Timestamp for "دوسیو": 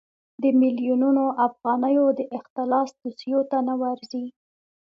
3.01-3.39